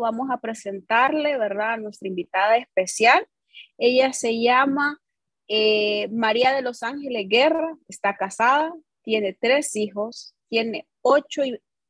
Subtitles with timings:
[0.00, 3.26] vamos a presentarle, ¿verdad?, a nuestra invitada especial.
[3.78, 5.00] Ella se llama
[5.48, 8.72] eh, María de los Ángeles Guerra, está casada,
[9.02, 11.42] tiene tres hijos, tiene ocho,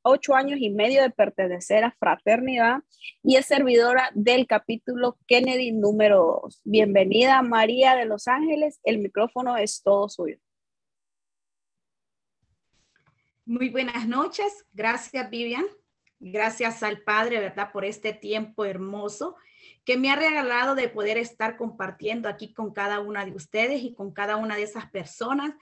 [0.03, 2.81] ocho años y medio de pertenecer a Fraternidad
[3.23, 6.61] y es servidora del capítulo Kennedy número dos.
[6.65, 10.39] Bienvenida María de los Ángeles, el micrófono es todo suyo.
[13.47, 15.65] Muy buenas noches, gracias Vivian.
[16.19, 17.71] Gracias al Padre, ¿verdad?
[17.73, 19.37] Por este tiempo hermoso
[19.85, 23.95] que me ha regalado de poder estar compartiendo aquí con cada una de ustedes y
[23.95, 25.55] con cada una de esas personas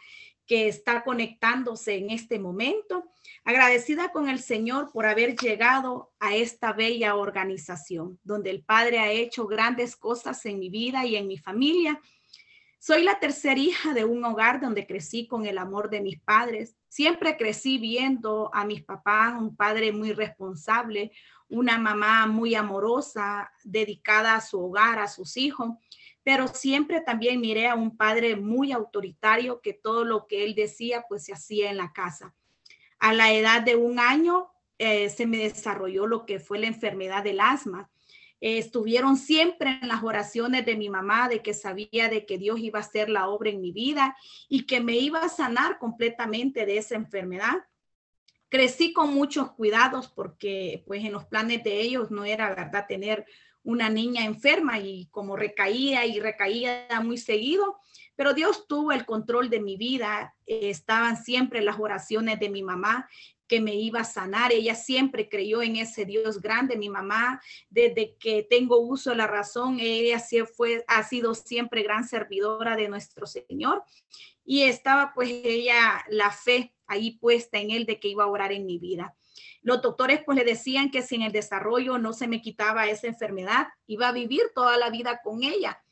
[0.46, 3.04] que está conectándose en este momento.
[3.44, 9.10] Agradecida con el Señor por haber llegado a esta bella organización, donde el Padre ha
[9.10, 12.00] hecho grandes cosas en mi vida y en mi familia.
[12.86, 16.76] Soy la tercera hija de un hogar donde crecí con el amor de mis padres
[16.94, 21.10] Siempre crecí viendo a mis papás, un padre muy responsable,
[21.48, 25.70] una mamá muy amorosa, dedicada a su hogar, a sus hijos,
[26.22, 31.04] pero siempre también miré a un padre muy autoritario que todo lo que él decía
[31.08, 32.32] pues se hacía en la casa.
[33.00, 37.24] A la edad de un año eh, se me desarrolló lo que fue la enfermedad
[37.24, 37.90] del asma
[38.44, 42.78] estuvieron siempre en las oraciones de mi mamá, de que sabía de que Dios iba
[42.78, 44.14] a hacer la obra en mi vida
[44.50, 47.64] y que me iba a sanar completamente de esa enfermedad.
[48.50, 53.24] Crecí con muchos cuidados porque pues en los planes de ellos no era verdad tener
[53.62, 57.78] una niña enferma y como recaía y recaía muy seguido,
[58.14, 63.08] pero Dios tuvo el control de mi vida, estaban siempre las oraciones de mi mamá
[63.46, 64.52] que me iba a sanar.
[64.52, 66.76] Ella siempre creyó en ese Dios grande.
[66.76, 70.22] Mi mamá, desde que tengo uso de la razón, ella
[70.56, 73.84] fue, ha sido siempre gran servidora de nuestro Señor.
[74.44, 78.52] Y estaba pues ella, la fe ahí puesta en él de que iba a orar
[78.52, 79.16] en mi vida.
[79.62, 83.06] Los doctores pues le decían que si en el desarrollo no se me quitaba esa
[83.06, 85.82] enfermedad, iba a vivir toda la vida con ella.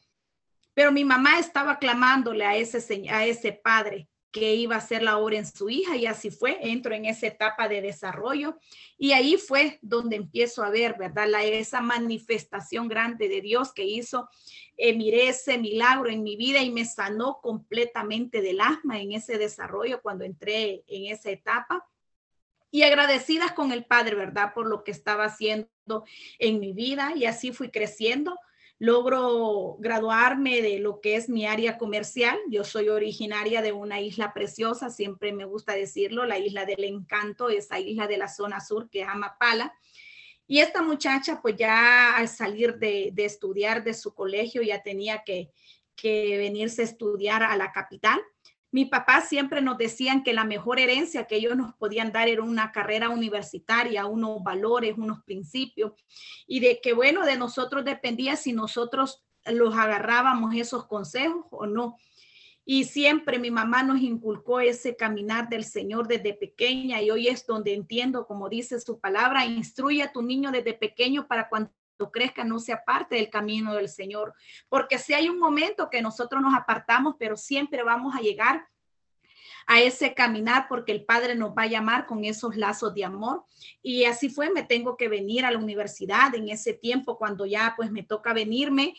[0.74, 5.18] Pero mi mamá estaba clamándole a ese, a ese padre que iba a hacer la
[5.18, 8.58] obra en su hija y así fue, entro en esa etapa de desarrollo
[8.96, 11.28] y ahí fue donde empiezo a ver, ¿verdad?
[11.28, 14.28] La, esa manifestación grande de Dios que hizo,
[14.78, 19.36] eh, miré ese milagro en mi vida y me sanó completamente del asma en ese
[19.36, 21.86] desarrollo cuando entré en esa etapa.
[22.70, 24.54] Y agradecidas con el Padre, ¿verdad?
[24.54, 25.68] Por lo que estaba haciendo
[26.38, 28.38] en mi vida y así fui creciendo
[28.82, 32.36] logro graduarme de lo que es mi área comercial.
[32.48, 37.48] Yo soy originaria de una isla preciosa, siempre me gusta decirlo, la isla del encanto,
[37.48, 39.72] esa isla de la zona sur que es Amapala.
[40.48, 45.52] Y esta muchacha, pues ya al salir de, estudiar de su colegio, ya tenía que,
[45.94, 48.20] que venirse a estudiar a la capital.
[48.72, 52.42] Mi papá siempre nos decían que la mejor herencia que ellos nos podían dar era
[52.42, 55.92] una carrera universitaria, unos valores, unos principios,
[56.46, 61.98] y de que, bueno, de nosotros dependía si nosotros los agarrábamos esos consejos o no.
[62.64, 67.44] Y siempre mi mamá nos inculcó ese caminar del Señor desde pequeña y hoy es
[67.44, 71.72] donde entiendo, como dice su palabra, instruye a tu niño desde pequeño para cuando
[72.10, 74.34] crezca no sea parte del camino del Señor.
[74.68, 78.66] Porque si hay un momento que nosotros nos apartamos, pero siempre vamos a llegar
[79.66, 83.44] a ese caminar porque el Padre nos va a llamar con esos lazos de amor.
[83.82, 87.74] Y así fue, me tengo que venir a la universidad en ese tiempo cuando ya
[87.76, 88.94] pues me toca venirme.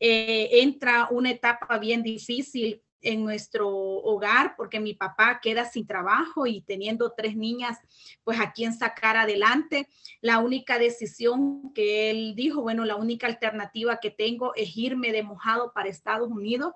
[0.00, 6.46] Eh, entra una etapa bien difícil en nuestro hogar porque mi papá queda sin trabajo
[6.46, 7.78] y teniendo tres niñas,
[8.24, 9.88] pues a quién sacar adelante.
[10.20, 15.22] La única decisión que él dijo, bueno, la única alternativa que tengo es irme de
[15.22, 16.74] mojado para Estados Unidos.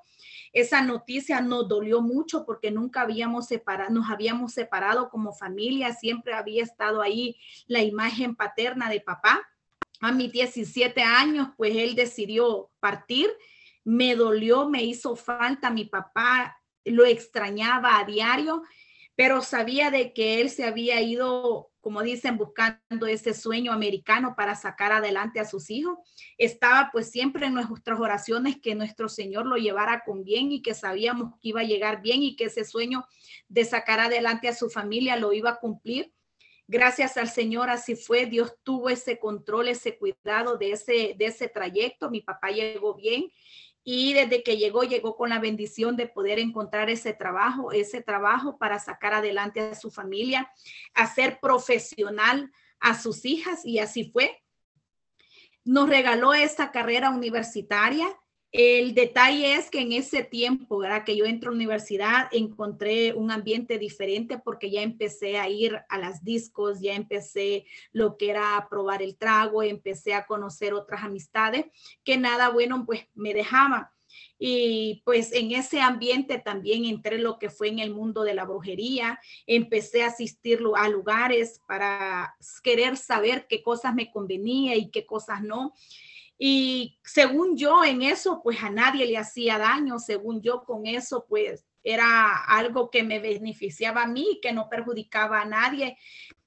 [0.53, 6.35] Esa noticia nos dolió mucho porque nunca habíamos separado, nos habíamos separado como familia, siempre
[6.35, 9.43] había estado ahí la imagen paterna de papá.
[10.01, 13.31] A mis 17 años, pues él decidió partir
[13.85, 18.63] me dolió, me hizo falta mi papá, lo extrañaba a diario,
[19.15, 24.55] pero sabía de que él se había ido, como dicen, buscando ese sueño americano para
[24.55, 25.99] sacar adelante a sus hijos.
[26.39, 30.75] Estaba pues siempre en nuestras oraciones que nuestro Señor lo llevara con bien y que
[30.75, 33.05] sabíamos que iba a llegar bien y que ese sueño
[33.49, 36.13] de sacar adelante a su familia lo iba a cumplir.
[36.67, 38.25] Gracias al Señor, así fue.
[38.25, 42.09] Dios tuvo ese control, ese cuidado de ese, de ese trayecto.
[42.09, 43.31] Mi papá llegó bien
[43.85, 48.57] y desde que llegó, llegó con la bendición de poder encontrar ese trabajo, ese trabajo
[48.59, 50.51] para sacar adelante a su familia,
[50.95, 54.43] hacer profesional a sus hijas y así fue.
[55.65, 58.09] Nos regaló esta carrera universitaria
[58.53, 61.05] El detalle es que en ese tiempo, ¿verdad?
[61.05, 65.81] Que yo entro a la universidad, encontré un ambiente diferente porque ya empecé a ir
[65.89, 70.75] a las discos, ya empecé lo que era a probar el trago, empecé a conocer
[70.75, 71.65] otras amistades
[72.05, 73.87] que nada bueno pues me dejaban.
[74.39, 78.45] Y pues en ese ambiente también entré lo que fue en el mundo de la
[78.45, 85.07] brujería, empecé a asistir a lugares para querer saber qué cosas me convenía y qué
[85.07, 85.73] cosas no.
[86.45, 91.25] Y según yo en eso, pues a nadie le hacía daño, según yo con eso,
[91.29, 95.97] pues era algo que me beneficiaba a mí, que no perjudicaba a nadie.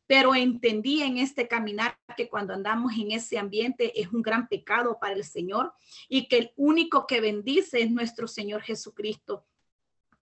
[0.06, 5.00] Pero entendí en este caminar que cuando andamos en ese ambiente es un gran pecado
[5.00, 5.72] para el Señor
[6.10, 9.46] y que el único que bendice es nuestro Señor Jesucristo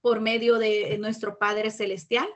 [0.01, 2.27] por medio de nuestro Padre Celestial.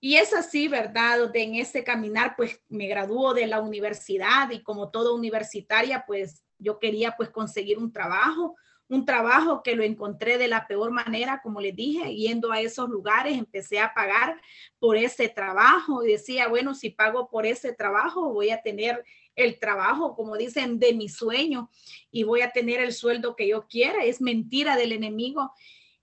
[0.00, 1.30] Y es así, ¿verdad?
[1.32, 6.78] En ese caminar, pues me graduó de la universidad y como toda universitaria, pues yo
[6.78, 8.56] quería pues conseguir un trabajo,
[8.88, 12.88] un trabajo que lo encontré de la peor manera, como les dije, yendo a esos
[12.88, 14.40] lugares, empecé a pagar
[14.78, 19.04] por ese trabajo y decía, bueno, si pago por ese trabajo, voy a tener
[19.34, 21.70] el trabajo, como dicen, de mi sueño
[22.10, 24.04] y voy a tener el sueldo que yo quiera.
[24.04, 25.52] Es mentira del enemigo.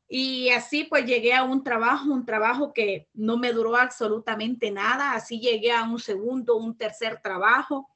[0.07, 5.13] Y así pues llegué a un trabajo, un trabajo que no me duró absolutamente nada.
[5.13, 7.89] Así llegué a un segundo, un tercer trabajo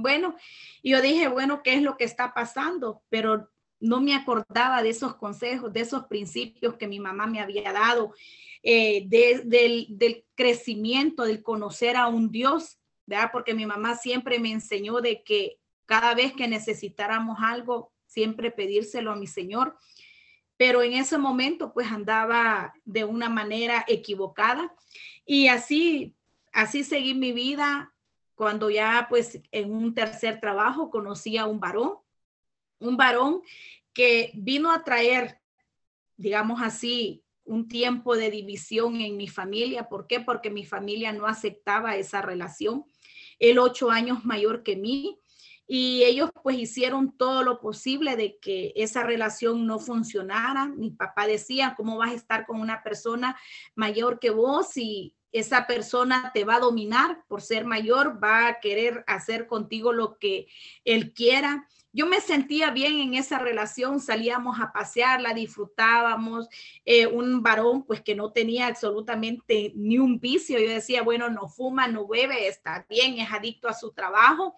[0.00, 0.36] bueno,
[0.82, 3.02] yo dije, bueno, ¿qué es lo que está pasando?
[3.08, 3.48] Pero
[3.80, 8.14] no me acordaba de esos consejos, de esos principios que mi mamá me había dado,
[8.62, 13.30] eh, del, del, crecimiento, del conocer a un Dios, ¿verdad?
[13.32, 19.12] Porque mi mamá siempre me enseñó de que cada vez que necesitáramos algo, siempre pedírselo
[19.12, 19.76] a mi Señor.
[20.56, 24.74] Pero en ese momento, pues andaba de una manera equivocada
[25.24, 26.14] y así,
[26.52, 27.94] así seguí mi vida
[28.40, 31.98] cuando ya pues en un tercer trabajo conocí a un varón,
[32.78, 33.42] un varón
[33.92, 35.42] que vino a traer,
[36.16, 39.90] digamos así, un tiempo de división en mi familia.
[39.90, 40.20] ¿Por qué?
[40.20, 42.86] Porque mi familia no aceptaba esa relación.
[43.38, 45.20] Él ocho años mayor que mí
[45.66, 50.64] y ellos pues hicieron todo lo posible de que esa relación no funcionara.
[50.64, 53.38] Mi papá decía, ¿cómo vas a estar con una persona
[53.74, 58.60] mayor que vos y esa persona te va a dominar por ser mayor, va a
[58.60, 60.48] querer hacer contigo lo que
[60.84, 66.48] él quiera yo me sentía bien en esa relación, salíamos a pasear, la disfrutábamos,
[66.84, 71.48] eh, un varón pues que no tenía absolutamente ni un vicio, yo decía, bueno, no
[71.48, 74.54] fuma, no bebe, está bien, es adicto a su trabajo,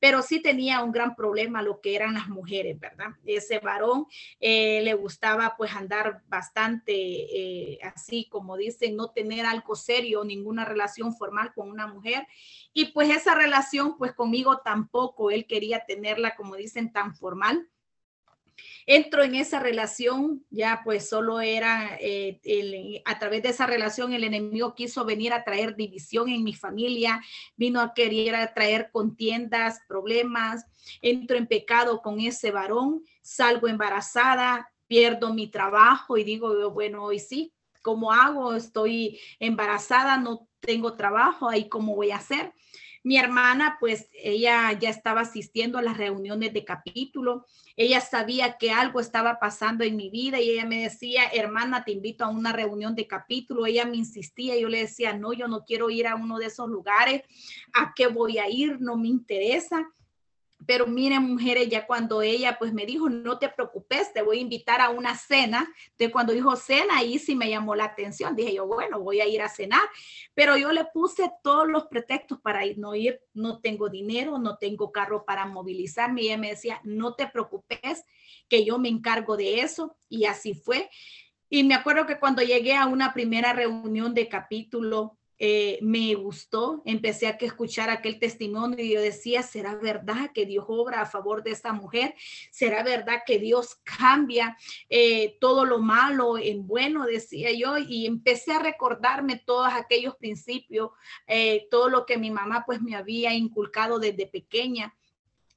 [0.00, 3.10] pero sí tenía un gran problema lo que eran las mujeres, ¿verdad?
[3.24, 4.06] Ese varón
[4.40, 10.64] eh, le gustaba pues andar bastante eh, así, como dicen, no tener algo serio, ninguna
[10.64, 12.26] relación formal con una mujer
[12.74, 17.68] y pues esa relación, pues conmigo tampoco, él quería tenerla, como dicen, tan formal.
[18.86, 24.24] Entro en esa relación, ya pues solo era, eh, a través de esa relación el
[24.24, 27.22] enemigo quiso venir a traer división en mi familia,
[27.56, 30.64] vino a querer traer contiendas, problemas,
[31.00, 37.18] entro en pecado con ese varón, salgo embarazada, pierdo mi trabajo y digo, bueno, hoy
[37.18, 38.54] sí, ¿cómo hago?
[38.54, 42.52] Estoy embarazada, no tengo trabajo, ahí cómo voy a hacer.
[43.04, 47.46] Mi hermana, pues ella ya estaba asistiendo a las reuniones de capítulo,
[47.76, 51.92] ella sabía que algo estaba pasando en mi vida y ella me decía, hermana, te
[51.92, 53.66] invito a una reunión de capítulo.
[53.66, 56.68] Ella me insistía, yo le decía, no, yo no quiero ir a uno de esos
[56.68, 57.22] lugares,
[57.72, 58.80] ¿a qué voy a ir?
[58.80, 59.90] No me interesa.
[60.66, 64.42] Pero miren, mujeres, ya cuando ella pues me dijo, no te preocupes, te voy a
[64.42, 65.72] invitar a una cena.
[65.98, 68.36] De cuando dijo cena, ahí sí me llamó la atención.
[68.36, 69.82] Dije yo, bueno, voy a ir a cenar.
[70.34, 74.58] Pero yo le puse todos los pretextos para ir, no ir, no tengo dinero, no
[74.58, 76.22] tengo carro para movilizarme.
[76.22, 78.04] Y ella me decía, no te preocupes,
[78.48, 79.96] que yo me encargo de eso.
[80.08, 80.90] Y así fue.
[81.48, 86.82] Y me acuerdo que cuando llegué a una primera reunión de capítulo, eh, me gustó,
[86.84, 91.42] empecé a escuchar aquel testimonio y yo decía, ¿será verdad que Dios obra a favor
[91.42, 92.14] de esta mujer?
[92.52, 94.56] ¿Será verdad que Dios cambia
[94.88, 97.06] eh, todo lo malo en bueno?
[97.06, 100.90] Decía yo y empecé a recordarme todos aquellos principios,
[101.26, 104.94] eh, todo lo que mi mamá pues me había inculcado desde pequeña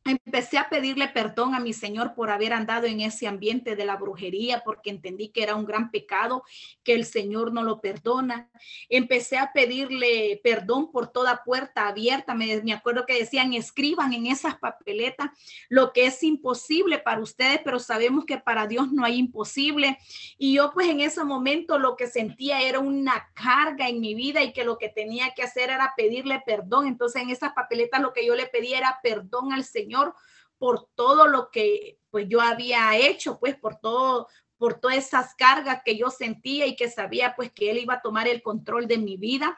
[0.05, 3.95] empecé a pedirle perdón a mi Señor por haber andado en ese ambiente de la
[3.95, 6.43] brujería, porque entendí que era un gran pecado,
[6.83, 8.50] que el Señor no lo perdona.
[8.88, 12.35] Empecé a pedirle perdón por toda puerta abierta.
[12.35, 15.31] Me, me acuerdo que decían, escriban en esas papeletas
[15.69, 19.97] lo que es imposible para ustedes, pero sabemos que para Dios no hay imposible.
[20.38, 24.43] Y yo pues en ese momento lo que sentía era una carga en mi vida
[24.43, 26.85] y que lo que tenía que hacer era pedirle perdón.
[26.85, 29.95] Entonces en esas papeletas lo que yo le pedía era perdón al Señor
[30.58, 35.82] por todo lo que pues yo había hecho, pues por todo, por todas esas cargas
[35.84, 38.98] que yo sentía y que sabía pues que él iba a tomar el control de
[38.98, 39.58] mi vida.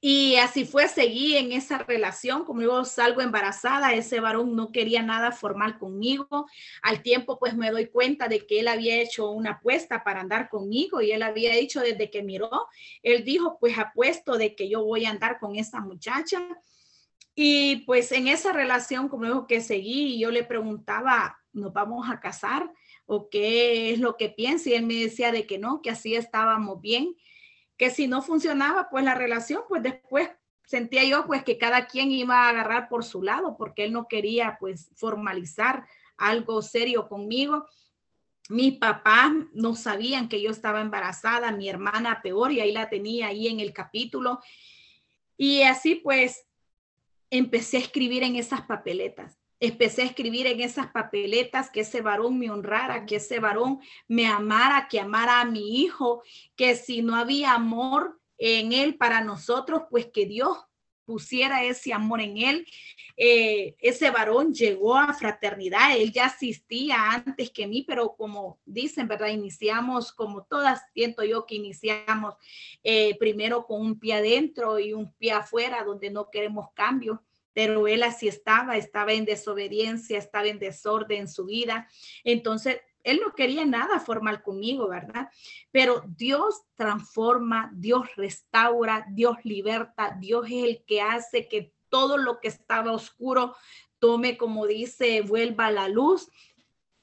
[0.00, 5.02] Y así fue, seguí en esa relación, como yo salgo embarazada, ese varón no quería
[5.02, 6.46] nada formal conmigo.
[6.82, 10.48] Al tiempo pues me doy cuenta de que él había hecho una apuesta para andar
[10.48, 12.50] conmigo y él había dicho desde que miró,
[13.02, 16.40] él dijo pues apuesto de que yo voy a andar con esa muchacha.
[17.40, 22.18] Y pues en esa relación, como dijo que seguí, yo le preguntaba, ¿nos vamos a
[22.18, 22.68] casar?
[23.06, 24.70] ¿O qué es lo que piensa?
[24.70, 27.14] Y él me decía de que no, que así estábamos bien
[27.76, 30.28] que si no funcionaba pues la relación, pues después
[30.64, 34.08] sentía yo pues que cada quien iba a agarrar por su lado porque él no
[34.08, 37.68] quería pues formalizar algo serio conmigo.
[38.48, 43.28] Mis papás no sabían que yo estaba embarazada, mi hermana peor y ahí la tenía
[43.28, 44.40] ahí en el capítulo.
[45.36, 46.47] Y así pues
[47.30, 49.38] empecé a escribir en esas papeletas.
[49.60, 54.26] Empecé a escribir en esas papeletas que ese varón me honrara, que ese varón me
[54.26, 56.22] amara, que amara a mi hijo,
[56.54, 60.58] que si no había amor en él para nosotros, pues que Dios
[61.08, 62.66] pusiera ese amor en él.
[63.16, 69.08] Eh, ese varón llegó a fraternidad, él ya asistía antes que mí, pero como dicen,
[69.08, 69.28] ¿verdad?
[69.28, 72.34] Iniciamos, como todas, siento yo que iniciamos
[72.84, 77.18] eh, primero con un pie adentro y un pie afuera, donde no queremos cambios
[77.54, 81.88] pero él así estaba, estaba en desobediencia, estaba en desorden en su vida.
[82.22, 85.28] Entonces, él no quería nada formal conmigo, ¿verdad?
[85.70, 92.40] Pero Dios transforma, Dios restaura, Dios liberta, Dios es el que hace que todo lo
[92.40, 93.56] que estaba oscuro
[93.98, 96.30] tome, como dice, vuelva a la luz.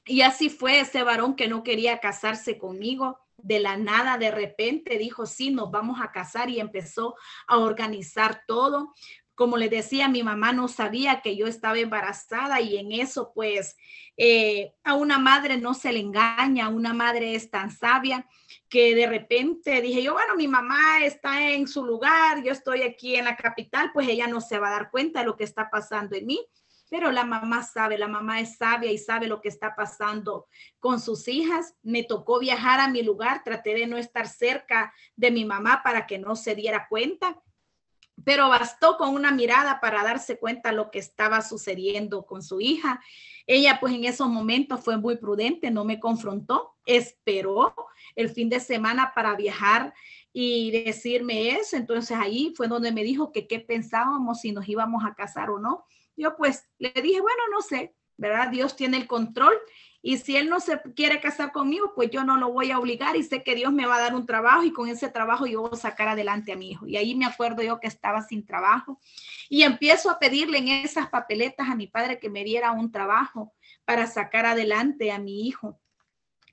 [0.04, 3.18] Y así fue ese varón que no quería casarse conmigo.
[3.36, 8.42] De la nada, de repente dijo, sí, nos vamos a casar y empezó a organizar
[8.46, 8.94] todo.
[9.36, 13.76] Como les decía, mi mamá no sabía que yo estaba embarazada y en eso pues
[14.16, 18.26] eh, a una madre no se le engaña, una madre es tan sabia
[18.68, 23.14] que de repente dije yo, bueno, mi mamá está en su lugar, yo estoy aquí
[23.14, 25.70] en la capital, pues ella no se va a dar cuenta de lo que está
[25.70, 26.44] pasando en mí
[26.88, 30.46] pero la mamá sabe, la mamá es sabia y sabe lo que está pasando
[30.78, 31.74] con sus hijas.
[31.82, 36.06] Me tocó viajar a mi lugar, traté de no estar cerca de mi mamá para
[36.06, 37.42] que no se diera cuenta
[38.24, 43.00] pero bastó con una mirada para darse cuenta lo que estaba sucediendo con su hija.
[43.46, 47.74] Ella pues en esos momentos fue muy prudente, no me confrontó, esperó
[48.14, 49.94] el fin de semana para viajar
[50.32, 51.76] y decirme eso.
[51.76, 55.58] Entonces ahí fue donde me dijo que qué pensábamos si nos íbamos a casar o
[55.58, 55.84] no.
[56.16, 58.48] Yo pues le dije, bueno, no sé, ¿verdad?
[58.48, 59.54] Dios tiene el control
[60.08, 63.16] y si él no se quiere casar conmigo, pues yo no lo voy a obligar
[63.16, 65.62] y sé que Dios me va a dar un trabajo y con ese trabajo yo
[65.62, 66.86] voy a sacar adelante a mi hijo.
[66.86, 69.00] Y ahí me acuerdo yo que estaba sin trabajo
[69.48, 73.52] y empiezo a pedirle en esas papeletas a mi padre que me diera un trabajo
[73.84, 75.80] para sacar adelante a mi hijo.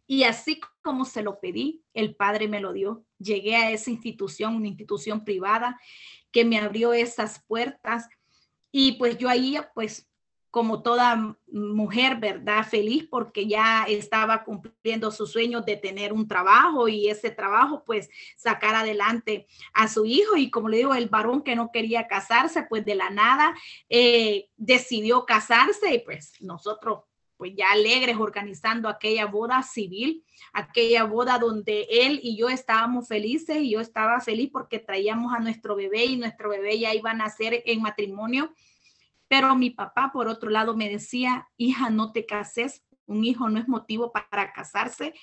[0.07, 3.05] Y así como se lo pedí, el padre me lo dio.
[3.19, 5.79] Llegué a esa institución, una institución privada
[6.31, 8.09] que me abrió esas puertas
[8.71, 10.09] y pues yo ahí pues
[10.53, 12.63] como toda mujer, ¿verdad?
[12.63, 18.07] Feliz porque ya estaba cumpliendo su sueño de tener un trabajo y ese trabajo, pues,
[18.37, 20.37] sacar adelante a su hijo.
[20.37, 23.55] Y como le digo, el varón que no quería casarse, pues de la nada
[23.89, 26.99] eh, decidió casarse y pues nosotros
[27.35, 33.57] pues ya alegres organizando aquella boda civil, aquella boda donde él y yo estábamos felices
[33.57, 37.15] y yo estaba feliz porque traíamos a nuestro bebé y nuestro bebé ya iba a
[37.15, 38.53] nacer en matrimonio
[39.33, 43.59] pero mi papá, por otro lado, me decía, hija, no te cases, un hijo no
[43.59, 45.15] es motivo para casarse.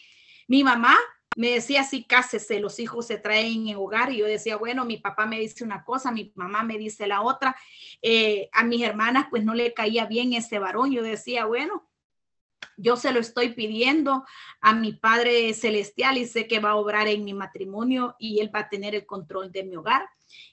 [0.49, 0.97] Mi mamá
[1.37, 4.13] me decía, sí, cásese, los hijos se traen en hogar.
[4.13, 7.23] Y yo decía, bueno, mi papá me dice una cosa, mi mamá me dice la
[7.23, 7.55] otra.
[8.03, 10.91] Eh, a mis hermanas, pues no le caía bien ese varón.
[10.91, 11.89] Yo decía, bueno,
[12.77, 14.25] yo se lo estoy pidiendo
[14.61, 18.51] a mi Padre Celestial y sé que va a obrar en mi matrimonio y Él
[18.53, 20.09] va a tener el control de mi hogar.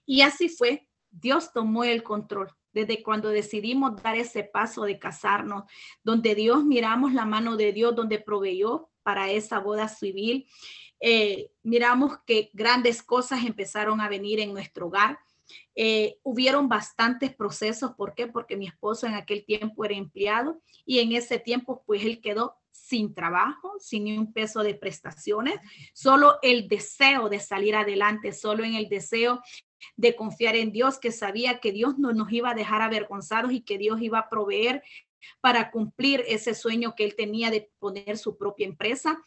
[0.05, 0.86] Y así fue.
[1.11, 5.63] Dios tomó el control desde cuando decidimos dar ese paso de casarnos,
[6.03, 10.47] donde Dios miramos la mano de Dios, donde proveyó para esa boda civil.
[10.99, 15.17] Eh, miramos que grandes cosas empezaron a venir en nuestro hogar.
[15.75, 17.93] Eh, hubieron bastantes procesos.
[17.95, 18.27] ¿Por qué?
[18.27, 22.57] Porque mi esposo en aquel tiempo era empleado y en ese tiempo pues él quedó
[22.77, 25.55] sin trabajo, sin un peso de prestaciones,
[25.93, 29.41] solo el deseo de salir adelante, solo en el deseo
[29.95, 33.61] de confiar en Dios, que sabía que Dios no nos iba a dejar avergonzados y
[33.61, 34.83] que Dios iba a proveer
[35.41, 39.23] para cumplir ese sueño que él tenía de poner su propia empresa.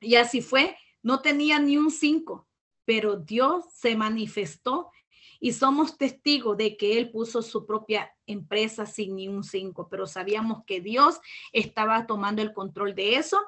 [0.00, 2.48] Y así fue, no tenía ni un cinco,
[2.84, 4.90] pero Dios se manifestó
[5.40, 10.06] y somos testigos de que él puso su propia empresa sin ni un cinco, pero
[10.06, 11.20] sabíamos que Dios
[11.52, 13.38] estaba tomando el control de eso.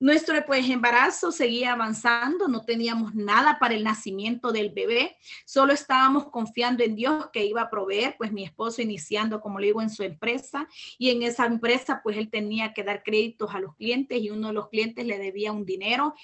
[0.00, 6.30] Nuestro pues, embarazo seguía avanzando, no teníamos nada para el nacimiento del bebé, solo estábamos
[6.30, 9.90] confiando en Dios que iba a proveer, pues mi esposo iniciando, como le digo, en
[9.90, 14.20] su empresa y en esa empresa pues él tenía que dar créditos a los clientes
[14.20, 16.14] y uno de los clientes le debía un dinero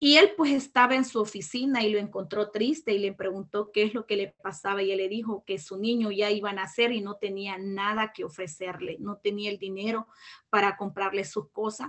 [0.00, 3.82] y él pues estaba en su oficina y lo encontró triste y le preguntó qué
[3.82, 6.54] es lo que le pasaba y él le dijo que su niño ya iba a
[6.54, 10.06] nacer y no tenía nada que ofrecerle, no tenía el dinero
[10.50, 11.88] para comprarle sus cosas.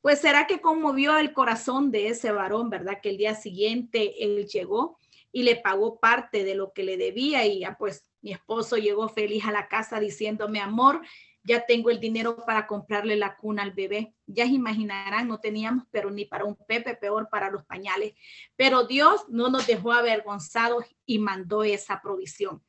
[0.00, 3.00] Pues será que conmovió el corazón de ese varón, ¿verdad?
[3.02, 4.98] Que el día siguiente él llegó
[5.30, 9.08] y le pagó parte de lo que le debía y ya pues mi esposo llegó
[9.10, 11.02] feliz a la casa diciéndome, amor,
[11.44, 14.14] ya tengo el dinero para comprarle la cuna al bebé.
[14.26, 18.14] Ya imaginarán, no teníamos, pero ni para un pepe, peor para los pañales.
[18.56, 22.62] Pero Dios no nos dejó avergonzados y mandó esa provisión.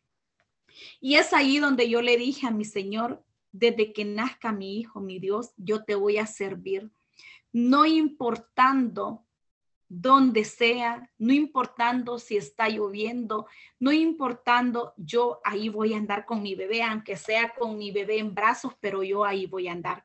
[0.99, 4.99] Y es ahí donde yo le dije a mi Señor, desde que nazca mi hijo,
[4.99, 6.91] mi Dios, yo te voy a servir,
[7.53, 9.24] no importando
[10.01, 13.47] donde sea, no importando si está lloviendo,
[13.79, 18.17] no importando, yo ahí voy a andar con mi bebé, aunque sea con mi bebé
[18.19, 20.03] en brazos, pero yo ahí voy a andar.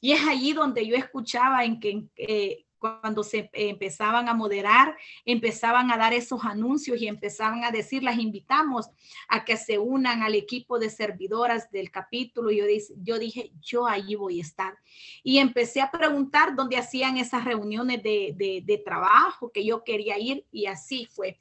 [0.00, 5.92] Y es allí donde yo escuchaba en que eh, cuando se empezaban a moderar, empezaban
[5.92, 8.88] a dar esos anuncios y empezaban a decir, las invitamos
[9.28, 12.50] a que se unan al equipo de servidoras del capítulo.
[12.50, 12.64] Yo,
[13.02, 14.78] yo dije, yo allí voy a estar.
[15.22, 18.34] Y empecé a preguntar dónde hacían esas reuniones de,
[18.64, 21.38] de trabajo que yo quería ir y así fue.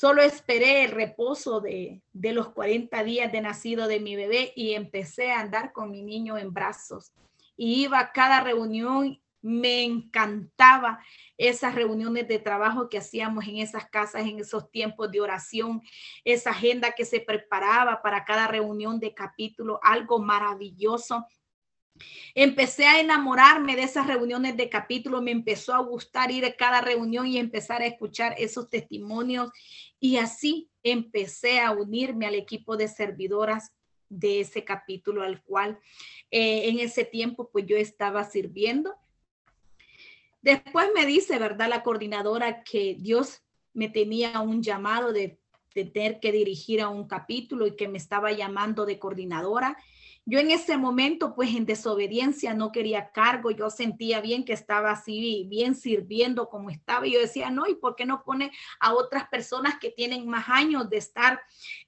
[0.00, 4.74] Solo esperé el reposo de, de los 40 días de nacido de mi bebé y
[4.74, 7.10] empecé a andar con mi niño en brazos.
[7.56, 11.00] Y iba a cada reunión me encantaba
[11.36, 15.82] esas reuniones de trabajo que hacíamos en esas casas, en esos tiempos de oración,
[16.24, 21.26] esa agenda que se preparaba para cada reunión de capítulo, algo maravilloso.
[22.34, 26.80] Empecé a enamorarme de esas reuniones de capítulo, me empezó a gustar ir a cada
[26.80, 29.50] reunión y empezar a escuchar esos testimonios
[29.98, 33.72] y así empecé a unirme al equipo de servidoras
[34.08, 35.78] de ese capítulo al cual
[36.30, 38.94] eh, en ese tiempo pues yo estaba sirviendo
[40.48, 41.68] Después me dice, ¿verdad?
[41.68, 43.42] La coordinadora que Dios
[43.74, 45.38] me tenía un llamado de,
[45.74, 49.76] tener que dirigir a un capítulo y que me estaba llamando de coordinadora.
[50.24, 53.50] Yo en ese momento, pues en desobediencia, no quería cargo.
[53.50, 57.06] Yo sentía bien que estaba así, bien sirviendo como estaba.
[57.06, 60.48] Y yo decía, no, ¿y por qué no pone a otras personas que tienen más
[60.48, 61.42] años de estar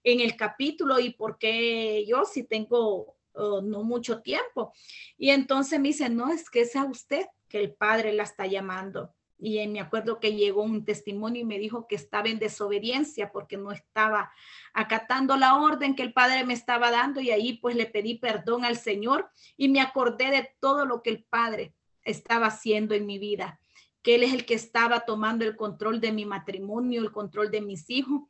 [0.05, 1.01] en el capítulo?
[1.01, 3.17] ¿Y por qué yo si tengo
[3.63, 4.73] no mucho tiempo?
[5.17, 9.15] Y entonces me dice, no, es que sea usted que el padre la está llamando.
[9.43, 13.57] Y me acuerdo que llegó un testimonio y me dijo que estaba en desobediencia porque
[13.57, 14.31] no estaba
[14.75, 18.65] acatando la orden que el padre me estaba dando y ahí pues le pedí perdón
[18.65, 23.19] al Señor y me acordé de todo lo que el padre estaba haciendo en mi
[23.19, 23.59] vida,
[24.03, 27.63] que él es el que estaba tomando el control de mi matrimonio, el control de
[27.63, 28.23] mis hijos.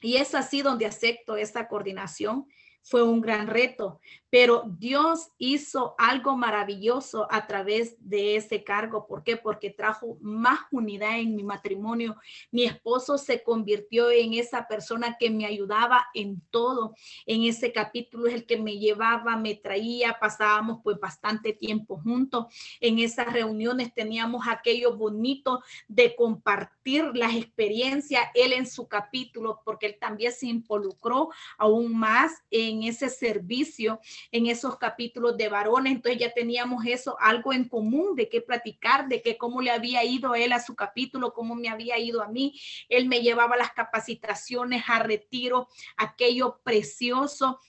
[0.00, 2.46] Y es así donde acepto esa coordinación
[2.82, 9.06] fue un gran reto, pero Dios hizo algo maravilloso a través de ese cargo.
[9.06, 9.36] ¿Por qué?
[9.36, 12.16] Porque trajo más unidad en mi matrimonio.
[12.50, 16.94] Mi esposo se convirtió en esa persona que me ayudaba en todo.
[17.26, 22.46] En ese capítulo es el que me llevaba, me traía, pasábamos pues bastante tiempo juntos.
[22.80, 29.86] En esas reuniones teníamos aquello bonito de compartir las experiencias, él en su capítulo, porque
[29.86, 34.00] él también se involucró aún más en ese servicio,
[34.32, 35.92] en esos capítulos de varones.
[35.92, 40.04] Entonces ya teníamos eso, algo en común de qué platicar, de que cómo le había
[40.04, 42.58] ido él a su capítulo, cómo me había ido a mí.
[42.88, 47.60] Él me llevaba las capacitaciones a retiro, aquello precioso.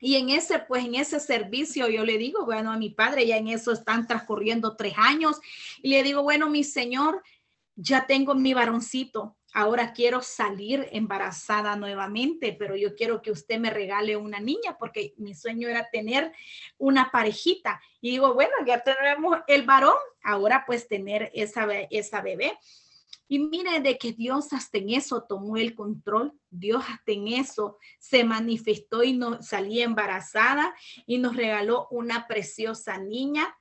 [0.00, 3.36] Y en ese, pues en ese servicio yo le digo, bueno, a mi padre ya
[3.36, 5.40] en eso están transcurriendo tres años.
[5.80, 7.22] Y le digo, bueno, mi señor,
[7.74, 13.70] ya tengo mi varoncito, ahora quiero salir embarazada nuevamente, pero yo quiero que usted me
[13.70, 16.32] regale una niña porque mi sueño era tener
[16.78, 17.80] una parejita.
[18.00, 22.58] Y digo, bueno, ya tenemos el varón, ahora pues tener esa, esa bebé.
[23.28, 27.78] Y mire de que Dios hasta en eso tomó el control, Dios hasta en eso
[27.98, 30.74] se manifestó y nos salí embarazada
[31.06, 33.56] y nos regaló una preciosa niña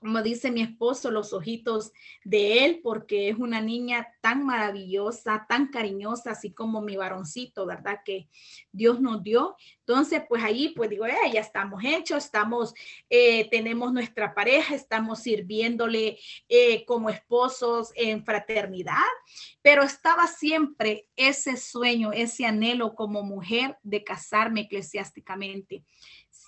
[0.00, 1.92] como dice mi esposo, los ojitos
[2.24, 8.00] de él, porque es una niña tan maravillosa, tan cariñosa, así como mi varoncito, ¿verdad?
[8.04, 8.28] Que
[8.72, 9.56] Dios nos dio.
[9.80, 12.74] Entonces, pues ahí, pues digo, eh, ya estamos hechos, estamos,
[13.10, 18.96] eh, tenemos nuestra pareja, estamos sirviéndole eh, como esposos en fraternidad,
[19.62, 25.84] pero estaba siempre ese sueño, ese anhelo como mujer de casarme eclesiásticamente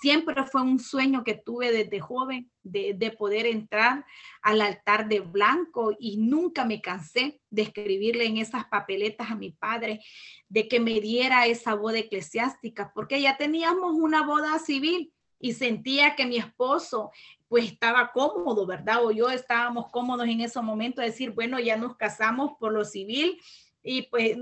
[0.00, 4.04] siempre fue un sueño que tuve desde joven de, poder entrar
[4.40, 9.50] al altar de blanco y nunca me cansé de escribirle en esas papeletas a mi
[9.52, 10.00] padre
[10.48, 16.16] de que me diera esa boda eclesiástica, porque ya teníamos una boda civil y sentía
[16.16, 17.10] que mi esposo
[17.48, 19.04] pues estaba cómodo, ¿verdad?
[19.04, 22.84] O yo estábamos cómodos en ese momento de decir, bueno, ya nos casamos por lo
[22.84, 23.38] civil
[23.82, 24.36] y pues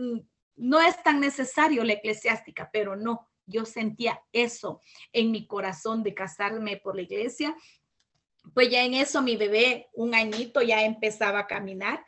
[0.57, 4.81] no es tan necesario la eclesiástica, pero no, yo sentía eso
[5.13, 7.57] en mi corazón de casarme por la iglesia.
[8.55, 12.05] Pues ya en eso mi bebé, un añito, ya empezaba a caminar.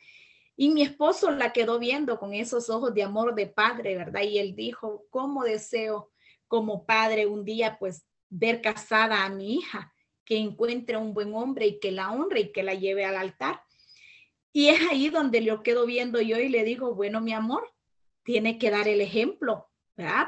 [0.56, 4.22] Y mi esposo la quedó viendo con esos ojos de amor de padre, ¿verdad?
[4.22, 6.10] Y él dijo, ¿cómo deseo
[6.46, 11.66] como padre un día pues ver casada a mi hija, que encuentre un buen hombre
[11.66, 13.62] y que la honre y que la lleve al altar?
[14.52, 17.72] Y es ahí donde lo quedo viendo yo y le digo, bueno, mi amor,
[18.22, 19.69] tiene que dar el ejemplo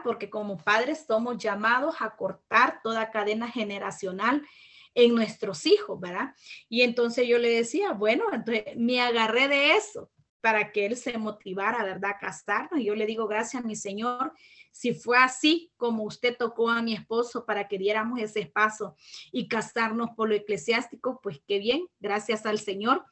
[0.02, 4.46] porque como padres somos llamados a cortar toda cadena generacional
[4.94, 6.34] en nuestros hijos, ¿verdad?
[6.68, 11.16] Y entonces yo le decía, bueno, entonces me agarré de eso para que él se
[11.18, 12.10] motivara, ¿verdad?
[12.10, 12.80] A casarnos.
[12.80, 14.32] Y yo le digo, gracias mi Señor,
[14.72, 18.96] si fue así como usted tocó a mi esposo para que diéramos ese espacio
[19.30, 23.04] y casarnos por lo eclesiástico, pues qué bien, gracias al Señor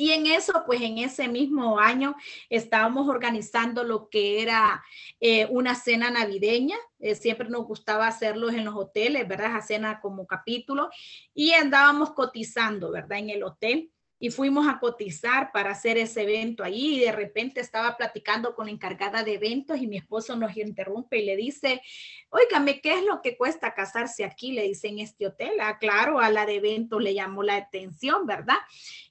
[0.00, 2.16] y en eso, pues en ese mismo año
[2.48, 4.82] estábamos organizando lo que era
[5.20, 6.76] eh, una cena navideña.
[7.00, 9.50] Eh, siempre nos gustaba hacerlos en los hoteles, ¿verdad?
[9.50, 10.88] Esa cena como capítulo.
[11.34, 13.18] Y andábamos cotizando, ¿verdad?
[13.18, 17.60] En el hotel y fuimos a cotizar para hacer ese evento ahí y de repente
[17.60, 21.80] estaba platicando con encargada de eventos y mi esposo nos interrumpe y le dice,
[22.28, 24.52] oígame, ¿qué es lo que cuesta casarse aquí?
[24.52, 25.52] Le dice en este hotel.
[25.62, 28.58] Ah, claro, a la de eventos le llamó la atención, ¿verdad?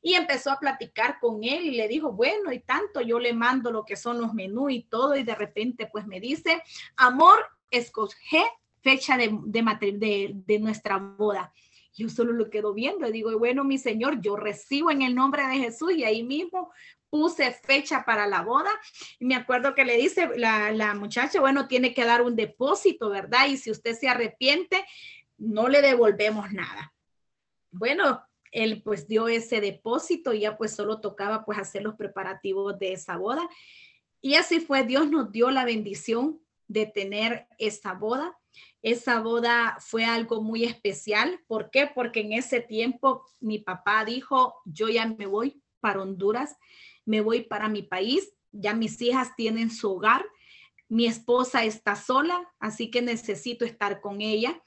[0.04, 3.72] Y empezó a platicar con él y le dijo, bueno, y tanto yo le mando
[3.72, 6.62] lo que son los menús y todo y de repente pues me dice,
[6.98, 7.40] amor,
[7.72, 8.44] escoge
[8.82, 11.52] fecha de, de nuestra boda.
[11.94, 15.46] Yo solo lo quedo viendo y digo, bueno, mi Señor, yo recibo en el nombre
[15.48, 16.72] de Jesús y ahí mismo
[17.10, 18.70] puse fecha para la boda
[19.20, 23.10] y me acuerdo que le dice la, la muchacha, bueno, tiene que dar un depósito,
[23.10, 23.48] ¿verdad?
[23.48, 24.86] Y si usted se arrepiente,
[25.38, 26.94] no le devolvemos nada.
[27.72, 32.78] Bueno, él pues dio ese depósito y ya pues solo tocaba pues hacer los preparativos
[32.80, 33.48] de esa boda.
[34.22, 38.38] Y así fue, Dios nos dio la bendición de tener esta boda.
[38.82, 41.42] Esa boda fue algo muy especial.
[41.48, 41.90] ¿Por qué?
[41.94, 46.56] Porque en ese tiempo mi papá dijo, yo ya me voy para Honduras,
[47.06, 50.24] me voy para mi país, ya mis hijas tienen su hogar,
[50.88, 54.62] mi esposa está sola, así que necesito estar con ella.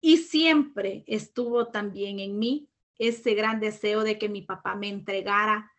[0.00, 5.70] Y siempre estuvo también en mí ese gran deseo de que mi papá me entregara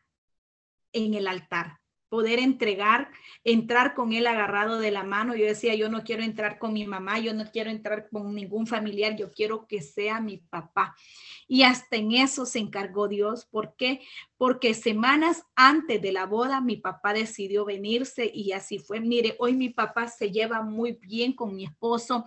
[0.94, 3.10] en el altar poder entregar,
[3.44, 5.36] entrar con él agarrado de la mano.
[5.36, 8.68] Yo decía, yo no quiero entrar con mi mamá, yo no quiero entrar con ningún
[8.68, 10.96] familiar, yo quiero que sea mi papá.
[11.48, 13.46] Y hasta en eso se encargó Dios.
[13.46, 14.02] ¿Por qué?
[14.40, 19.02] Porque semanas antes de la boda mi papá decidió venirse y así fue.
[19.02, 22.24] Mire, hoy mi papá se lleva muy bien con mi esposo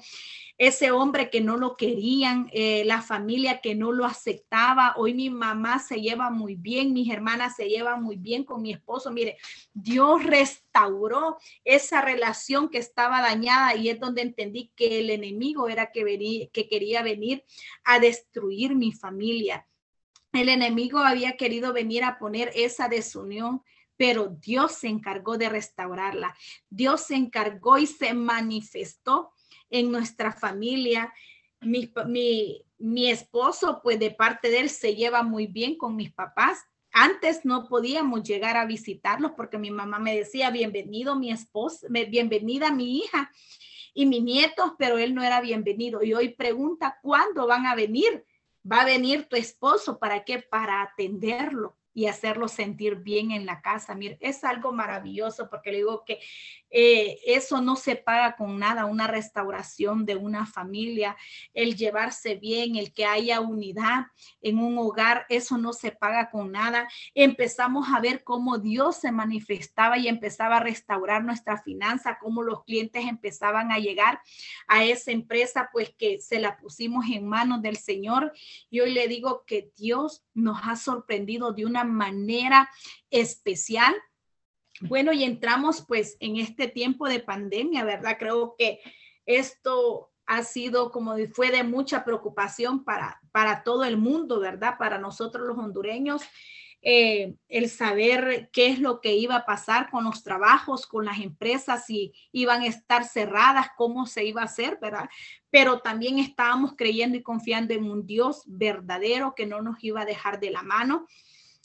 [0.58, 4.94] ese hombre que no lo querían, eh, la familia que no lo aceptaba.
[4.96, 8.72] Hoy mi mamá se lleva muy bien, mis hermanas se llevan muy bien con mi
[8.72, 9.10] esposo.
[9.10, 9.38] Mire,
[9.72, 15.90] Dios restauró esa relación que estaba dañada y es donde entendí que el enemigo era
[15.90, 17.44] que, que quería venir
[17.84, 19.66] a destruir mi familia.
[20.32, 23.62] El enemigo había querido venir a poner esa desunión,
[23.96, 26.34] pero Dios se encargó de restaurarla.
[26.70, 29.32] Dios se encargó y se manifestó
[29.68, 31.12] en nuestra familia.
[31.60, 31.92] Mi,
[32.78, 36.64] mi, esposo, pues de parte de él, se lleva muy bien con mis papás.
[36.90, 42.72] Antes no podíamos llegar a visitarlos porque mi mamá me decía, bienvenido mi esposo, bienvenida
[42.72, 43.30] mi hija
[43.94, 46.02] y mis nietos, pero él no era bienvenido.
[46.02, 48.24] Y hoy pregunta, ¿cuándo van a venir?
[48.70, 50.38] Va a venir tu esposo, ¿para qué?
[50.38, 53.94] Para atenderlo, y hacerlo sentir bien en la casa.
[53.94, 56.20] Mire, es algo maravilloso porque le digo que
[56.70, 61.16] eh, eso no se paga con nada, una restauración de una familia,
[61.52, 64.06] el llevarse bien, el que haya unidad
[64.40, 66.88] en un hogar, eso no se paga con nada.
[67.14, 72.64] Empezamos a ver cómo Dios se manifestaba y empezaba a restaurar nuestra finanza, cómo los
[72.64, 74.20] clientes empezaban a llegar
[74.66, 78.32] a esa empresa, pues que se la pusimos en manos del Señor.
[78.70, 82.70] Y hoy le digo que Dios nos ha sorprendido de una manera
[83.10, 83.94] especial
[84.80, 88.16] bueno, y entramos pues en este tiempo de pandemia, ¿verdad?
[88.18, 88.80] Creo que
[89.26, 94.76] esto ha sido como fue de mucha preocupación para, para todo el mundo, ¿verdad?
[94.78, 96.22] Para nosotros los hondureños,
[96.84, 101.20] eh, el saber qué es lo que iba a pasar con los trabajos, con las
[101.20, 105.08] empresas, si iban a estar cerradas, cómo se iba a hacer, ¿verdad?
[105.50, 110.06] Pero también estábamos creyendo y confiando en un Dios verdadero que no nos iba a
[110.06, 111.06] dejar de la mano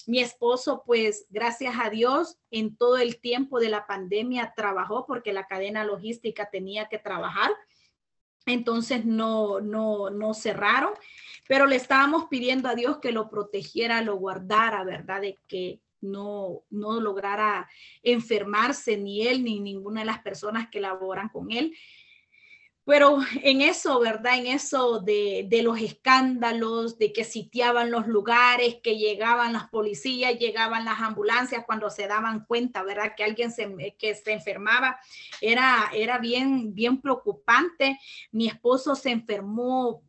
[0.08, 5.34] mi esposo, pues gracias a Dios, en todo el tiempo de la pandemia trabajó porque
[5.34, 7.52] la cadena logística tenía que trabajar.
[8.46, 10.93] Entonces no, no, no cerraron,
[11.50, 15.20] pero le estábamos pidiendo a Dios que lo protegiera, lo guardara, ¿verdad?
[15.20, 17.70] De que no, no lograra
[18.02, 21.76] enfermarse ni él ni ninguna de las personas que laboran con él.
[22.88, 24.38] Pero en eso, ¿verdad?
[24.38, 30.86] En eso de, los escándalos, de que sitiaban los lugares, que llegaban las policías, llegaban
[30.86, 33.12] las ambulancias cuando se daban cuenta, ¿verdad?
[33.17, 35.02] Que alguien se, que se enfermaba,
[35.41, 38.00] era, era bien, bien preocupante.
[38.32, 40.07] Mi esposo se enfermó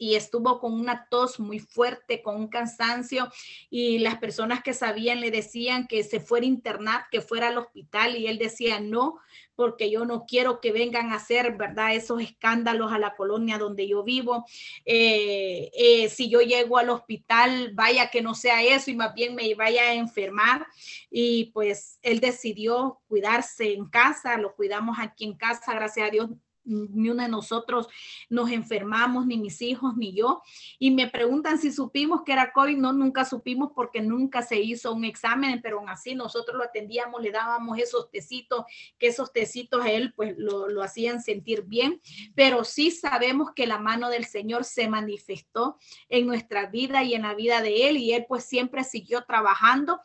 [0.00, 3.30] y estuvo con una tos muy fuerte, con un cansancio
[3.68, 7.58] y las personas que sabían le decían que se fuera a internar, que fuera al
[7.58, 9.18] hospital y él decía no,
[9.54, 11.94] porque yo no quiero que vengan a hacer, ¿verdad?
[11.94, 14.46] Esos escándalos a la colonia donde yo vivo.
[14.86, 19.34] Eh, eh, si yo llego al hospital, vaya que no sea eso y más bien
[19.34, 20.66] me vaya a enfermar.
[21.10, 26.30] Y pues él decidió cuidarse en casa, lo cuidamos aquí en casa, gracias a Dios
[26.70, 27.88] ni uno de nosotros
[28.28, 30.42] nos enfermamos, ni mis hijos, ni yo.
[30.78, 32.76] Y me preguntan si supimos que era COVID.
[32.76, 37.20] No, nunca supimos porque nunca se hizo un examen, pero aún así nosotros lo atendíamos,
[37.22, 38.64] le dábamos esos tecitos,
[38.98, 42.00] que esos tecitos a él pues lo, lo hacían sentir bien.
[42.34, 45.78] Pero sí sabemos que la mano del Señor se manifestó
[46.08, 50.00] en nuestra vida y en la vida de él y él pues siempre siguió trabajando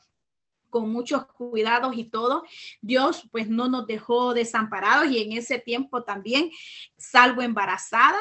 [0.76, 2.44] con muchos cuidados y todo.
[2.82, 6.52] Dios pues no nos dejó desamparados y en ese tiempo también
[6.98, 8.20] salvo embarazada.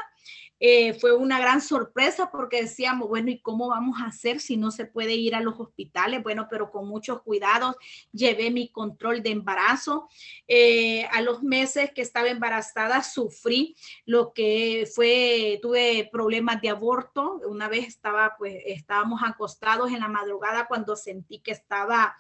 [0.61, 4.71] Eh, fue una gran sorpresa porque decíamos, bueno, ¿y cómo vamos a hacer si no
[4.71, 6.23] se puede ir a los hospitales?
[6.23, 7.77] Bueno, pero con muchos cuidados
[8.13, 10.09] llevé mi control de embarazo.
[10.47, 17.41] Eh, a los meses que estaba embarazada sufrí lo que fue, tuve problemas de aborto.
[17.47, 22.17] Una vez estaba, pues, estábamos acostados en la madrugada cuando sentí que estaba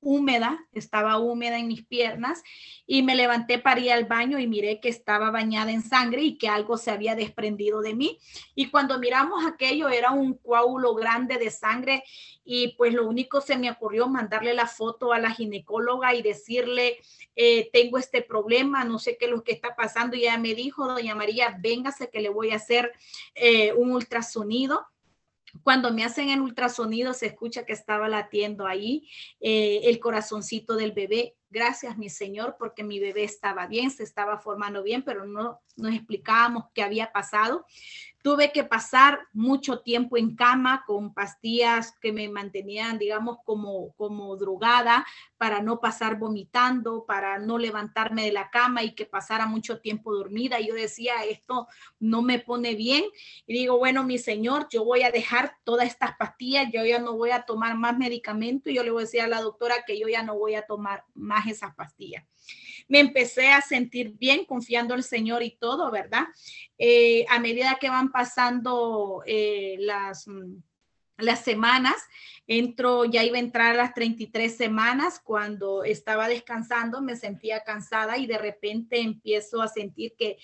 [0.00, 2.42] húmeda, estaba húmeda en mis piernas
[2.86, 6.48] y me levanté para al baño y miré que estaba bañada en sangre y que
[6.48, 8.18] algo se había desprendido de mí.
[8.54, 12.02] Y cuando miramos aquello era un coágulo grande de sangre
[12.44, 16.98] y pues lo único se me ocurrió mandarle la foto a la ginecóloga y decirle,
[17.34, 20.16] eh, tengo este problema, no sé qué es lo que está pasando.
[20.16, 22.92] Y ella me dijo, doña María, véngase que le voy a hacer
[23.34, 24.86] eh, un ultrasonido
[25.62, 29.08] cuando me hacen el ultrasonido se escucha que estaba latiendo ahí
[29.40, 31.36] eh, el corazoncito del bebé.
[31.50, 35.94] Gracias, mi Señor, porque mi bebé estaba bien, se estaba formando bien, pero no nos
[35.94, 37.66] explicábamos qué había pasado.
[38.26, 44.36] Tuve que pasar mucho tiempo en cama con pastillas que me mantenían, digamos, como, como
[44.36, 45.06] drogada
[45.38, 50.12] para no pasar vomitando, para no levantarme de la cama y que pasara mucho tiempo
[50.12, 50.58] dormida.
[50.58, 51.68] Yo decía, esto
[52.00, 53.04] no me pone bien.
[53.46, 57.16] Y digo, bueno, mi señor, yo voy a dejar todas estas pastillas, yo ya no
[57.16, 58.70] voy a tomar más medicamento.
[58.70, 60.66] Y yo le voy a decir a la doctora que yo ya no voy a
[60.66, 62.24] tomar más esas pastillas
[62.88, 66.24] me empecé a sentir bien confiando en el Señor y todo, ¿verdad?
[66.78, 70.56] Eh, a medida que van pasando eh, las, mm,
[71.18, 71.96] las semanas,
[72.48, 78.18] entro, ya iba a entrar a las 33 semanas, cuando estaba descansando me sentía cansada
[78.18, 80.38] y de repente empiezo a sentir que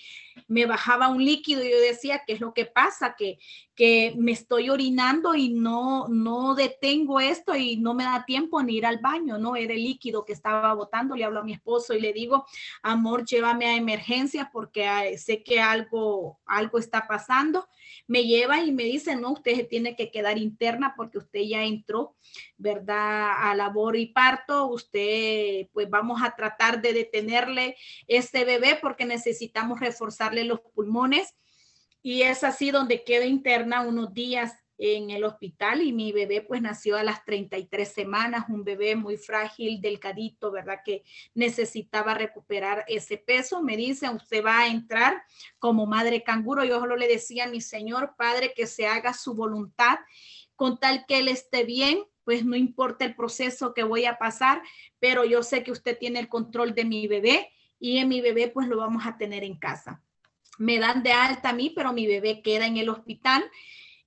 [0.47, 3.15] me bajaba un líquido y yo decía, ¿qué es lo que pasa?
[3.17, 3.39] Que,
[3.73, 8.75] que me estoy orinando y no, no detengo esto y no me da tiempo ni
[8.75, 9.55] ir al baño, ¿no?
[9.55, 12.45] Era el líquido que estaba botando, le hablo a mi esposo y le digo,
[12.81, 17.67] amor, llévame a emergencia porque sé que algo, algo está pasando.
[18.07, 22.15] Me lleva y me dice, no, usted tiene que quedar interna porque usted ya entró
[22.57, 23.31] ¿verdad?
[23.37, 27.75] A labor y parto, usted, pues vamos a tratar de detenerle
[28.07, 31.35] este bebé porque necesitamos reforzarle los pulmones.
[32.01, 36.61] Y es así donde quedo interna unos días en el hospital y mi bebé pues
[36.61, 40.79] nació a las 33 semanas, un bebé muy frágil, delgadito, ¿verdad?
[40.83, 43.63] Que necesitaba recuperar ese peso.
[43.63, 45.23] Me dice, usted va a entrar
[45.57, 46.65] como madre canguro.
[46.65, 49.99] Yo solo le decía a mi Señor, Padre, que se haga su voluntad
[50.57, 54.61] con tal que él esté bien, pues no importa el proceso que voy a pasar,
[54.99, 58.49] pero yo sé que usted tiene el control de mi bebé y en mi bebé
[58.49, 60.03] pues lo vamos a tener en casa.
[60.57, 63.49] Me dan de alta a mí, pero mi bebé queda en el hospital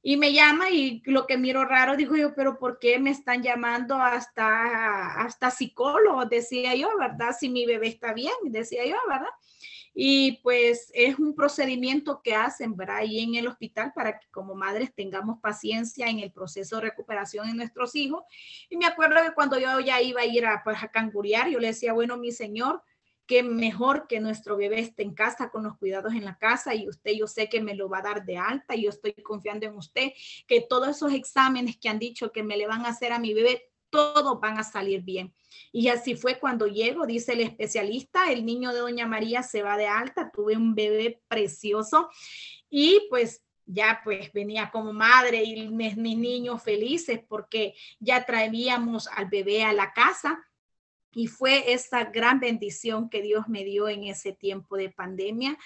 [0.08, 3.42] y me llama y lo que miro raro, digo yo, pero ¿por qué me están
[3.42, 6.26] llamando hasta, hasta psicólogo?
[6.26, 7.34] Decía yo, ¿verdad?
[7.36, 9.26] Si mi bebé está bien, decía yo, ¿verdad?
[9.92, 12.98] Y pues es un procedimiento que hacen, ¿verdad?
[12.98, 17.48] Ahí en el hospital para que como madres tengamos paciencia en el proceso de recuperación
[17.48, 18.22] de nuestros hijos.
[18.70, 21.58] Y me acuerdo que cuando yo ya iba a ir a, pues, a canguriar, yo
[21.58, 22.80] le decía, bueno, mi señor,
[23.26, 26.88] que mejor que nuestro bebé esté en casa con los cuidados en la casa y
[26.88, 29.66] usted yo sé que me lo va a dar de alta y yo estoy confiando
[29.66, 30.12] en usted,
[30.46, 33.34] que todos esos exámenes que han dicho que me le van a hacer a mi
[33.34, 35.32] bebé, todos van a salir bien.
[35.72, 39.76] Y así fue cuando llego, dice el especialista, el niño de Doña María se va
[39.76, 42.10] de alta, tuve un bebé precioso
[42.68, 49.26] y pues ya pues venía como madre y mis, niños felices porque ya traíamos al
[49.26, 50.38] bebé a la casa
[51.16, 55.58] y fue esa gran bendición que Dios me dio en ese tiempo de pandemia.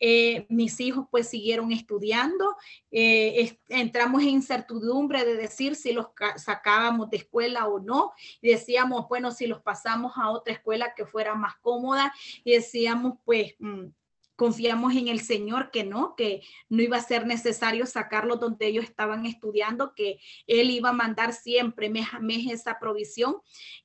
[0.00, 2.56] Eh, mis hijos pues siguieron estudiando,
[2.90, 6.06] eh, entramos en incertidumbre de decir si los
[6.36, 11.04] sacábamos de escuela o no, y decíamos, bueno, si los pasamos a otra escuela que
[11.04, 13.54] fuera más cómoda, y decíamos, pues...
[13.58, 13.88] Mm,
[14.36, 18.84] confiamos en el Señor que no, que no iba a ser necesario sacarlos donde ellos
[18.84, 23.36] estaban estudiando, que Él iba a mandar siempre mes a mes esa provisión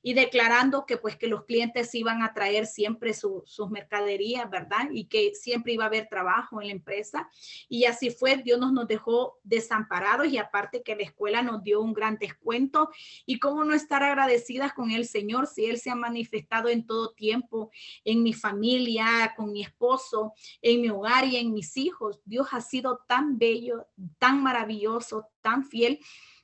[0.02, 4.88] y declarando que pues que los clientes iban a traer siempre sus mercaderías, ¿verdad?
[4.92, 7.28] Y que siempre iba a haber trabajo en la empresa.
[7.68, 11.80] Y así fue, Dios nos, nos dejó desamparados y aparte que la escuela nos dio
[11.80, 12.90] un gran descuento.
[13.24, 17.12] Y cómo no estar agradecidas con el Señor si Él se ha manifestado en todo
[17.12, 17.70] tiempo
[18.04, 22.20] en mi familia, con mi esposo en mi hogar y en mis hijos.
[22.24, 23.86] Dios ha sido tan bello,
[24.18, 26.00] tan maravilloso, tan fiel,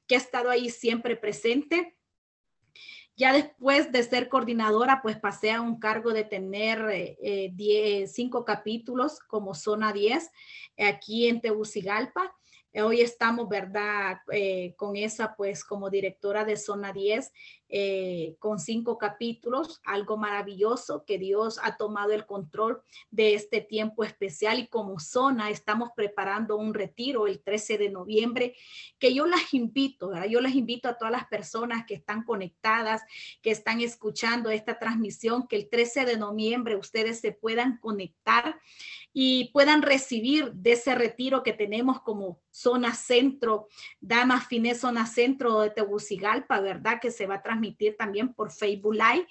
[0.07, 1.97] que ha estado ahí siempre presente.
[3.17, 9.19] Ya después de ser coordinadora, pues pasé a un cargo de tener eh, cinco capítulos
[9.19, 10.31] como zona 10
[10.79, 12.33] aquí en Tegucigalpa.
[12.75, 14.19] Hoy estamos, ¿verdad?
[14.31, 17.33] Eh, con esa, pues como directora de zona 10
[17.71, 24.05] eh, con cinco capítulos, algo maravilloso que Dios ha tomado el control de este tiempo
[24.05, 28.55] especial y como zona estamos preparando un retiro el 13 de noviembre
[28.99, 33.03] que yo las invito, yo les invito a todas las personas que están conectadas,
[33.43, 38.59] que están escuchando esta transmisión, que el 13 de noviembre ustedes se puedan conectar
[39.13, 43.69] y puedan recibir de ese retiro que tenemos como zona centro,
[44.01, 46.99] Damas Fines zona centro de Tegucigalpa, ¿verdad?
[47.01, 49.27] Que se va a transmitir también por Facebook Live,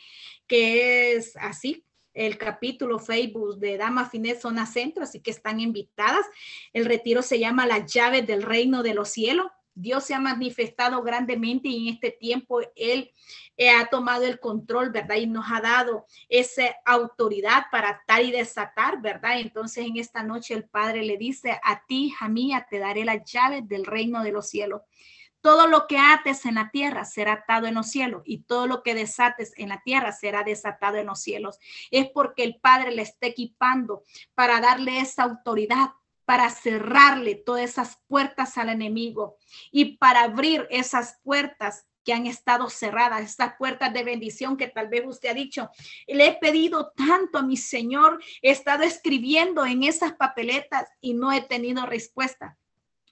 [0.48, 6.26] que es así, el capítulo Facebook de Dama Fines Zona Centro, así que están invitadas.
[6.74, 9.48] El retiro se llama Las llaves del reino de los cielos.
[9.80, 13.12] Dios se ha manifestado grandemente y en este tiempo Él
[13.56, 15.18] eh, ha tomado el control, ¿verdad?
[15.18, 19.40] Y nos ha dado esa autoridad para atar y desatar, ¿verdad?
[19.40, 23.24] Entonces en esta noche el Padre le dice, a ti, hija mía, te daré las
[23.32, 24.82] llaves del reino de los cielos.
[25.42, 28.82] Todo lo que ates en la tierra será atado en los cielos y todo lo
[28.82, 31.60] que desates en la tierra será desatado en los cielos.
[31.92, 35.92] Es porque el Padre le está equipando para darle esa autoridad
[36.28, 39.38] para cerrarle todas esas puertas al enemigo
[39.72, 44.90] y para abrir esas puertas que han estado cerradas, esas puertas de bendición que tal
[44.90, 45.70] vez usted ha dicho,
[46.06, 51.32] le he pedido tanto a mi Señor, he estado escribiendo en esas papeletas y no
[51.32, 52.58] he tenido respuesta.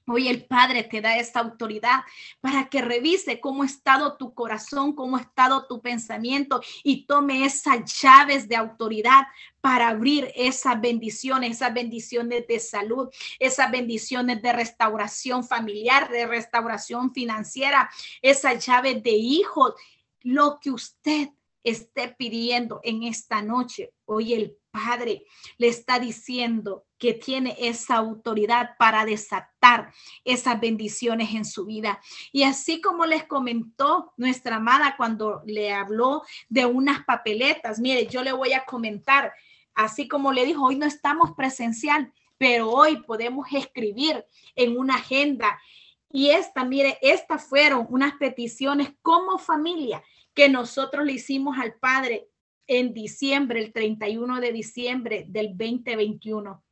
[0.08, 2.02] Hoy el Padre te da esta autoridad
[2.39, 7.44] para que revise cómo ha estado tu corazón, cómo ha estado tu pensamiento y tome
[7.44, 9.24] esas llaves de autoridad
[9.62, 17.12] para abrir esas bendiciones, esas bendiciones de salud, esas bendiciones de restauración familiar, de restauración
[17.12, 17.89] financiera,
[18.22, 19.74] esas llaves de hijos,
[20.22, 21.30] lo que usted
[21.65, 23.93] esté pidiendo en esta noche.
[24.06, 25.25] Hoy el Padre
[25.58, 29.91] le está diciendo que tiene esa autoridad para desatar
[30.23, 31.99] esas bendiciones en su vida.
[32.32, 38.23] Y así como les comentó nuestra amada cuando le habló de unas papeletas, mire, yo
[38.23, 39.34] le voy a comentar,
[39.73, 44.23] así como le dijo, hoy no estamos presencial, pero hoy podemos escribir
[44.56, 45.60] en una agenda.
[46.12, 50.04] Y esta, mire, estas fueron unas peticiones como familia
[50.36, 52.28] que nosotros le hicimos al Padre
[52.67, 56.63] en diciembre, el 31 de diciembre del 2021.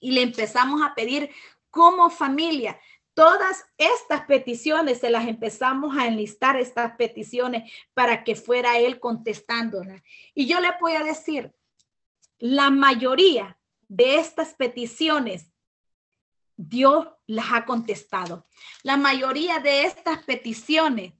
[0.00, 1.30] Y le empezamos a pedir
[1.70, 2.78] como familia
[3.14, 10.02] todas estas peticiones se las empezamos a enlistar, estas peticiones, para que fuera él contestándolas.
[10.34, 11.54] Y yo le voy a decir,
[12.38, 13.56] la mayoría
[13.88, 15.50] de estas peticiones,
[16.56, 18.46] Dios las ha contestado.
[18.82, 21.14] La mayoría de estas peticiones,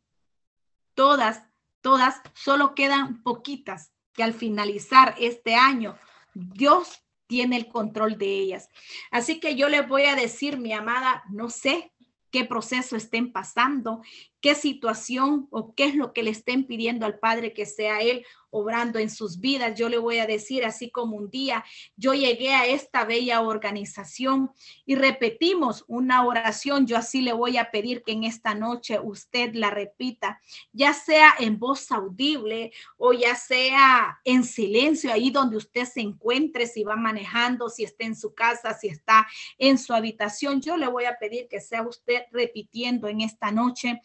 [0.94, 1.42] todas,
[1.84, 5.98] todas, solo quedan poquitas que al finalizar este año,
[6.32, 8.70] Dios tiene el control de ellas.
[9.10, 11.92] Así que yo le voy a decir, mi amada, no sé
[12.30, 14.00] qué proceso estén pasando,
[14.44, 18.26] qué situación o qué es lo que le estén pidiendo al Padre que sea Él
[18.50, 19.74] obrando en sus vidas.
[19.76, 21.64] Yo le voy a decir, así como un día
[21.96, 24.52] yo llegué a esta bella organización
[24.86, 29.54] y repetimos una oración, yo así le voy a pedir que en esta noche usted
[29.54, 30.40] la repita,
[30.72, 36.68] ya sea en voz audible o ya sea en silencio, ahí donde usted se encuentre,
[36.68, 39.26] si va manejando, si está en su casa, si está
[39.58, 40.60] en su habitación.
[40.60, 44.00] Yo le voy a pedir que sea usted repitiendo en esta noche,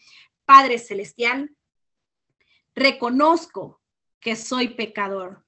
[0.50, 1.56] Padre Celestial,
[2.74, 3.84] reconozco
[4.20, 5.46] que soy pecador,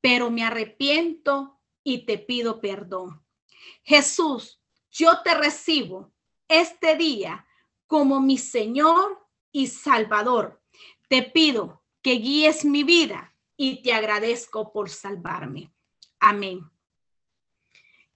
[0.00, 3.24] pero me arrepiento y te pido perdón.
[3.84, 6.12] Jesús, yo te recibo
[6.48, 7.46] este día
[7.86, 10.60] como mi Señor y Salvador.
[11.08, 15.72] Te pido que guíes mi vida y te agradezco por salvarme.
[16.18, 16.68] Amén.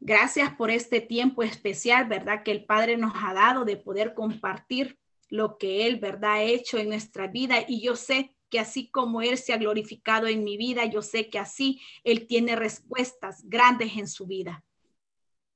[0.01, 2.43] Gracias por este tiempo especial, ¿verdad?
[2.43, 4.99] Que el Padre nos ha dado de poder compartir
[5.35, 6.35] lo que Él, ¿verdad?
[6.35, 7.65] Ha hecho en nuestra vida.
[7.67, 11.29] Y yo sé que así como Él se ha glorificado en mi vida, yo sé
[11.29, 14.65] que así Él tiene respuestas grandes en su vida.